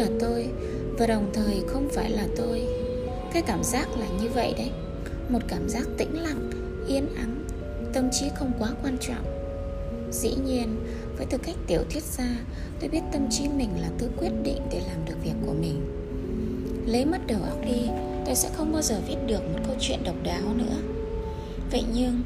[0.00, 0.46] là tôi,
[0.98, 2.62] và đồng thời không phải là tôi.
[3.32, 4.70] Cái cảm giác là như vậy đấy.
[5.28, 6.50] Một cảm giác tĩnh lặng,
[6.88, 7.44] yên ắng,
[7.92, 9.24] tâm trí không quá quan trọng.
[10.12, 10.76] Dĩ nhiên,
[11.16, 12.36] với tư cách tiểu thuyết gia,
[12.80, 15.80] tôi biết tâm trí mình là thứ quyết định để làm được việc của mình.
[16.86, 17.88] Lấy mất đầu óc đi,
[18.26, 20.76] tôi sẽ không bao giờ viết được một câu chuyện độc đáo nữa.
[21.70, 22.22] Vậy nhưng,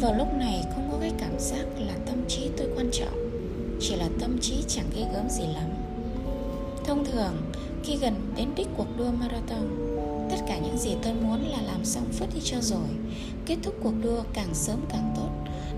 [0.00, 3.30] vào lúc này không có cái cảm giác là tâm trí tôi quan trọng.
[3.80, 5.87] Chỉ là tâm trí chẳng ghê gớm gì lắm
[6.88, 7.32] thông thường
[7.84, 9.68] khi gần đến đích cuộc đua marathon,
[10.30, 12.88] tất cả những gì tôi muốn là làm xong phút đi cho rồi,
[13.46, 15.28] kết thúc cuộc đua càng sớm càng tốt.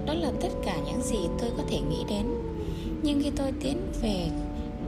[0.07, 2.27] Đó là tất cả những gì tôi có thể nghĩ đến.
[3.03, 4.29] Nhưng khi tôi tiến về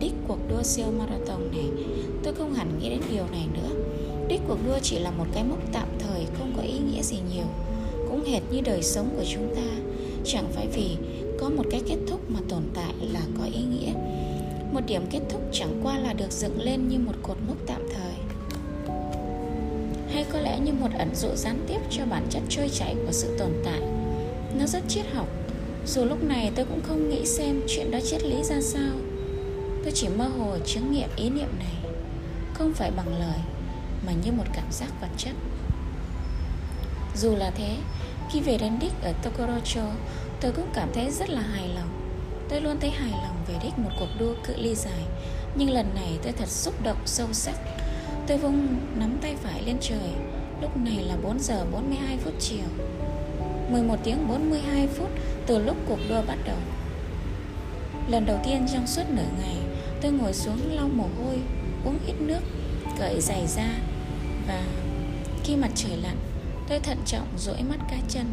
[0.00, 1.86] đích cuộc đua siêu marathon này,
[2.22, 3.84] tôi không hẳn nghĩ đến điều này nữa.
[4.28, 7.16] Đích cuộc đua chỉ là một cái mốc tạm thời, không có ý nghĩa gì
[7.34, 7.46] nhiều,
[8.08, 9.92] cũng hệt như đời sống của chúng ta.
[10.24, 10.96] Chẳng phải vì
[11.40, 13.92] có một cái kết thúc mà tồn tại là có ý nghĩa
[14.72, 17.82] một điểm kết thúc chẳng qua là được dựng lên như một cột mốc tạm
[17.94, 18.14] thời.
[20.14, 23.12] Hay có lẽ như một ẩn dụ gián tiếp cho bản chất trôi chảy của
[23.12, 23.80] sự tồn tại.
[24.58, 25.28] Nó rất triết học.
[25.86, 28.92] Dù lúc này tôi cũng không nghĩ xem chuyện đó triết lý ra sao.
[29.82, 31.92] Tôi chỉ mơ hồ chứng nghiệm ý niệm này.
[32.54, 33.38] Không phải bằng lời,
[34.06, 35.32] mà như một cảm giác vật chất.
[37.16, 37.76] Dù là thế,
[38.30, 39.86] khi về đến đích ở Tokorocho,
[40.40, 42.01] tôi cũng cảm thấy rất là hài lòng
[42.52, 45.02] tôi luôn thấy hài lòng về đích một cuộc đua cự ly dài.
[45.54, 47.54] Nhưng lần này tôi thật xúc động sâu sắc.
[48.26, 50.10] Tôi vung nắm tay phải lên trời.
[50.60, 52.64] Lúc này là 4 giờ 42 phút chiều.
[53.70, 55.08] 11 tiếng 42 phút
[55.46, 56.56] từ lúc cuộc đua bắt đầu.
[58.08, 59.56] Lần đầu tiên trong suốt nửa ngày,
[60.00, 61.38] tôi ngồi xuống lau mồ hôi,
[61.84, 62.40] uống ít nước,
[62.98, 63.68] cởi giày ra
[64.48, 64.62] và
[65.44, 66.16] khi mặt trời lặn,
[66.68, 68.26] tôi thận trọng duỗi mắt cá chân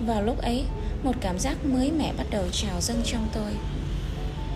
[0.00, 0.64] vào lúc ấy,
[1.02, 3.52] một cảm giác mới mẻ bắt đầu trào dâng trong tôi.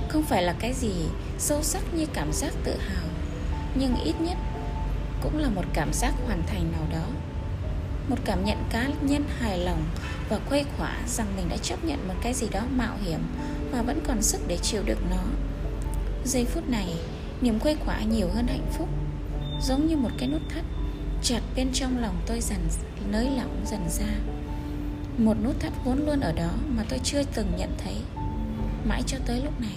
[0.09, 0.93] Không phải là cái gì
[1.39, 3.09] sâu sắc như cảm giác tự hào,
[3.75, 4.37] nhưng ít nhất
[5.23, 7.07] cũng là một cảm giác hoàn thành nào đó.
[8.09, 9.83] Một cảm nhận cá nhân hài lòng
[10.29, 13.21] và khuây khỏa rằng mình đã chấp nhận một cái gì đó mạo hiểm
[13.71, 15.23] và vẫn còn sức để chịu đựng nó.
[16.25, 16.95] Giây phút này,
[17.41, 18.89] niềm khuây khỏa nhiều hơn hạnh phúc,
[19.63, 20.65] giống như một cái nút thắt
[21.23, 22.69] chặt bên trong lòng tôi dần,
[23.11, 24.35] nới lỏng dần ra
[25.19, 27.95] một nút thắt vốn luôn ở đó mà tôi chưa từng nhận thấy.
[28.85, 29.77] Mãi cho tới lúc này